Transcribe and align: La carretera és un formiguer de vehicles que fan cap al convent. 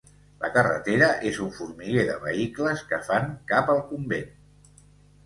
La 0.43 0.47
carretera 0.53 1.09
és 1.31 1.35
un 1.47 1.51
formiguer 1.57 2.05
de 2.07 2.15
vehicles 2.23 2.81
que 2.93 2.99
fan 3.11 3.29
cap 3.53 3.71
al 3.75 3.83
convent. 3.91 4.33